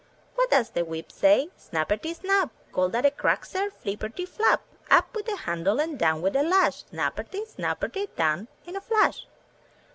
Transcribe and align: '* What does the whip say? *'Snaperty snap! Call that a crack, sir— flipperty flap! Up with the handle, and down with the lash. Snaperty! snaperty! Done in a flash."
'* 0.19 0.33
What 0.33 0.49
does 0.49 0.71
the 0.71 0.83
whip 0.83 1.11
say? 1.11 1.51
*'Snaperty 1.55 2.15
snap! 2.15 2.49
Call 2.71 2.89
that 2.89 3.05
a 3.05 3.11
crack, 3.11 3.45
sir— 3.45 3.69
flipperty 3.85 4.25
flap! 4.27 4.63
Up 4.89 5.15
with 5.15 5.27
the 5.27 5.35
handle, 5.35 5.79
and 5.79 5.99
down 5.99 6.23
with 6.23 6.33
the 6.33 6.41
lash. 6.41 6.85
Snaperty! 6.85 7.45
snaperty! 7.47 8.07
Done 8.15 8.47
in 8.65 8.75
a 8.75 8.81
flash." 8.81 9.27